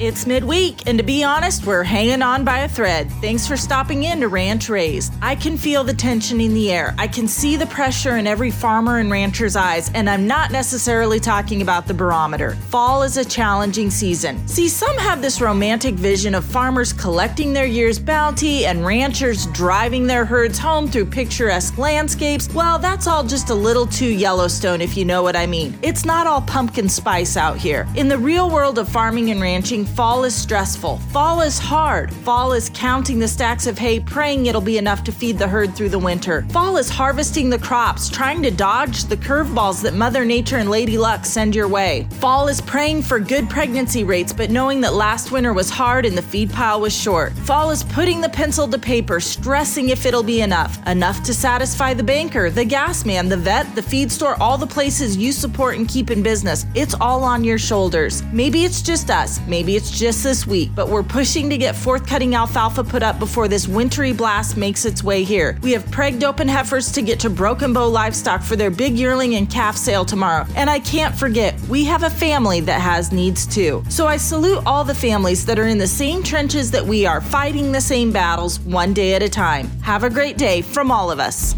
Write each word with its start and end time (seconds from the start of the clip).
It's 0.00 0.26
midweek, 0.26 0.88
and 0.88 0.96
to 0.96 1.04
be 1.04 1.22
honest, 1.22 1.66
we're 1.66 1.82
hanging 1.82 2.22
on 2.22 2.42
by 2.42 2.60
a 2.60 2.68
thread. 2.70 3.12
Thanks 3.20 3.46
for 3.46 3.54
stopping 3.54 4.04
in 4.04 4.20
to 4.20 4.28
Ranch 4.28 4.70
Raised. 4.70 5.12
I 5.20 5.34
can 5.34 5.58
feel 5.58 5.84
the 5.84 5.92
tension 5.92 6.40
in 6.40 6.54
the 6.54 6.72
air. 6.72 6.94
I 6.96 7.06
can 7.06 7.28
see 7.28 7.56
the 7.56 7.66
pressure 7.66 8.16
in 8.16 8.26
every 8.26 8.50
farmer 8.50 8.96
and 8.96 9.10
rancher's 9.10 9.56
eyes, 9.56 9.90
and 9.92 10.08
I'm 10.08 10.26
not 10.26 10.52
necessarily 10.52 11.20
talking 11.20 11.60
about 11.60 11.86
the 11.86 11.92
barometer. 11.92 12.52
Fall 12.70 13.02
is 13.02 13.18
a 13.18 13.24
challenging 13.26 13.90
season. 13.90 14.48
See, 14.48 14.70
some 14.70 14.96
have 14.96 15.20
this 15.20 15.42
romantic 15.42 15.96
vision 15.96 16.34
of 16.34 16.46
farmers 16.46 16.94
collecting 16.94 17.52
their 17.52 17.66
year's 17.66 17.98
bounty 17.98 18.64
and 18.64 18.86
ranchers 18.86 19.44
driving 19.48 20.06
their 20.06 20.24
herds 20.24 20.58
home 20.58 20.88
through 20.88 21.10
picturesque 21.10 21.76
landscapes. 21.76 22.48
Well, 22.54 22.78
that's 22.78 23.06
all 23.06 23.22
just 23.22 23.50
a 23.50 23.54
little 23.54 23.86
too 23.86 24.08
Yellowstone, 24.08 24.80
if 24.80 24.96
you 24.96 25.04
know 25.04 25.22
what 25.22 25.36
I 25.36 25.44
mean. 25.44 25.78
It's 25.82 26.06
not 26.06 26.26
all 26.26 26.40
pumpkin 26.40 26.88
spice 26.88 27.36
out 27.36 27.58
here. 27.58 27.86
In 27.96 28.08
the 28.08 28.16
real 28.16 28.48
world 28.48 28.78
of 28.78 28.88
farming 28.88 29.30
and 29.30 29.42
ranching, 29.42 29.89
fall 29.90 30.24
is 30.24 30.34
stressful. 30.34 30.98
Fall 31.12 31.40
is 31.42 31.58
hard. 31.58 32.12
Fall 32.12 32.52
is 32.52 32.70
counting 32.74 33.18
the 33.18 33.28
stacks 33.28 33.66
of 33.66 33.78
hay, 33.78 34.00
praying 34.00 34.46
it'll 34.46 34.60
be 34.60 34.78
enough 34.78 35.04
to 35.04 35.12
feed 35.12 35.38
the 35.38 35.48
herd 35.48 35.74
through 35.74 35.88
the 35.88 35.98
winter. 35.98 36.46
Fall 36.50 36.76
is 36.76 36.88
harvesting 36.88 37.50
the 37.50 37.58
crops, 37.58 38.08
trying 38.08 38.42
to 38.42 38.50
dodge 38.50 39.04
the 39.04 39.16
curveballs 39.16 39.82
that 39.82 39.94
Mother 39.94 40.24
Nature 40.24 40.58
and 40.58 40.70
Lady 40.70 40.96
Luck 40.96 41.24
send 41.24 41.54
your 41.54 41.68
way. 41.68 42.06
Fall 42.12 42.48
is 42.48 42.60
praying 42.60 43.02
for 43.02 43.18
good 43.18 43.50
pregnancy 43.50 44.04
rates, 44.04 44.32
but 44.32 44.50
knowing 44.50 44.80
that 44.80 44.94
last 44.94 45.32
winter 45.32 45.52
was 45.52 45.70
hard 45.70 46.06
and 46.06 46.16
the 46.16 46.22
feed 46.22 46.50
pile 46.50 46.80
was 46.80 46.96
short. 46.96 47.32
Fall 47.32 47.70
is 47.70 47.82
putting 47.82 48.20
the 48.20 48.28
pencil 48.28 48.68
to 48.68 48.78
paper, 48.78 49.20
stressing 49.20 49.88
if 49.88 50.06
it'll 50.06 50.22
be 50.22 50.42
enough. 50.42 50.78
Enough 50.86 51.22
to 51.24 51.34
satisfy 51.34 51.94
the 51.94 52.02
banker, 52.02 52.50
the 52.50 52.64
gas 52.64 53.04
man, 53.04 53.28
the 53.28 53.36
vet, 53.36 53.74
the 53.74 53.82
feed 53.82 54.10
store, 54.12 54.40
all 54.40 54.56
the 54.56 54.66
places 54.66 55.16
you 55.16 55.32
support 55.32 55.76
and 55.76 55.88
keep 55.88 56.10
in 56.10 56.22
business. 56.22 56.66
It's 56.74 56.94
all 57.00 57.24
on 57.24 57.44
your 57.44 57.58
shoulders. 57.58 58.22
Maybe 58.32 58.64
it's 58.64 58.82
just 58.82 59.10
us. 59.10 59.40
Maybe 59.46 59.76
it's 59.80 59.90
just 59.90 60.22
this 60.22 60.46
week, 60.46 60.70
but 60.74 60.90
we're 60.90 61.02
pushing 61.02 61.48
to 61.48 61.56
get 61.56 61.74
fourth 61.74 62.06
cutting 62.06 62.34
alfalfa 62.34 62.84
put 62.84 63.02
up 63.02 63.18
before 63.18 63.48
this 63.48 63.66
wintry 63.66 64.12
blast 64.12 64.58
makes 64.58 64.84
its 64.84 65.02
way 65.02 65.24
here. 65.24 65.58
We 65.62 65.72
have 65.72 65.86
pregged 65.86 66.22
open 66.22 66.48
heifers 66.48 66.92
to 66.92 67.00
get 67.00 67.18
to 67.20 67.30
Broken 67.30 67.72
Bow 67.72 67.88
Livestock 67.88 68.42
for 68.42 68.56
their 68.56 68.70
big 68.70 68.98
yearling 68.98 69.36
and 69.36 69.50
calf 69.50 69.78
sale 69.78 70.04
tomorrow. 70.04 70.46
And 70.54 70.68
I 70.68 70.80
can't 70.80 71.14
forget, 71.14 71.58
we 71.62 71.82
have 71.84 72.02
a 72.02 72.10
family 72.10 72.60
that 72.60 72.82
has 72.82 73.10
needs 73.10 73.46
too. 73.46 73.82
So 73.88 74.06
I 74.06 74.18
salute 74.18 74.62
all 74.66 74.84
the 74.84 74.94
families 74.94 75.46
that 75.46 75.58
are 75.58 75.68
in 75.68 75.78
the 75.78 75.86
same 75.86 76.22
trenches 76.22 76.70
that 76.72 76.84
we 76.84 77.06
are, 77.06 77.22
fighting 77.22 77.72
the 77.72 77.80
same 77.80 78.12
battles 78.12 78.60
one 78.60 78.92
day 78.92 79.14
at 79.14 79.22
a 79.22 79.30
time. 79.30 79.68
Have 79.80 80.04
a 80.04 80.10
great 80.10 80.36
day 80.36 80.60
from 80.60 80.90
all 80.90 81.10
of 81.10 81.18
us. 81.18 81.54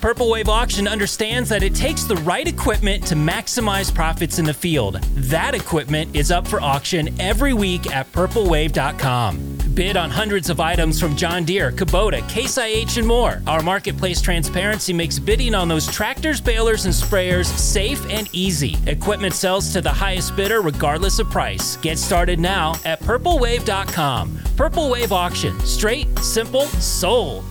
Purple 0.00 0.30
Wave 0.30 0.48
Auction 0.48 0.86
understands 0.86 1.48
that 1.48 1.64
it 1.64 1.74
takes 1.74 2.04
the 2.04 2.14
right 2.16 2.46
equipment 2.46 3.04
to 3.06 3.16
maximize 3.16 3.92
profits 3.92 4.38
in 4.38 4.44
the 4.44 4.54
field. 4.54 5.00
That 5.16 5.56
equipment 5.56 6.14
is 6.14 6.30
up 6.30 6.46
for 6.46 6.60
auction 6.60 7.20
every 7.20 7.52
week 7.52 7.92
at 7.92 8.10
purplewave.com. 8.12 9.58
Bid 9.74 9.96
on 9.96 10.10
hundreds 10.10 10.50
of 10.50 10.60
items 10.60 11.00
from 11.00 11.16
John 11.16 11.44
Deere, 11.44 11.72
Kubota, 11.72 12.26
Case 12.28 12.58
IH, 12.58 12.96
and 12.96 13.06
more. 13.06 13.42
Our 13.48 13.60
marketplace 13.62 14.20
transparency 14.20 14.92
makes 14.92 15.18
bidding 15.18 15.54
on 15.54 15.66
those 15.66 15.88
tractors, 15.88 16.40
balers, 16.40 16.84
and 16.84 16.94
sprayers 16.94 17.46
safe 17.46 18.04
and 18.08 18.28
easy. 18.32 18.76
Equipment 18.86 19.34
sells 19.34 19.72
to 19.72 19.80
the 19.80 19.90
highest 19.90 20.36
bidder 20.36 20.60
regardless 20.62 21.18
of 21.18 21.28
price. 21.28 21.76
Get 21.78 21.98
started 21.98 22.38
now 22.38 22.76
at 22.84 23.00
purplewave.com. 23.00 24.38
Purple 24.56 24.90
Wave 24.90 25.12
Auction. 25.12 25.58
Straight, 25.60 26.16
simple, 26.20 26.66
sold. 26.66 27.44